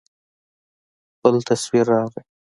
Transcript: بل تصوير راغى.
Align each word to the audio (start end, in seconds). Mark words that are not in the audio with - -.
بل 1.25 1.39
تصوير 1.41 1.83
راغى. 1.87 2.21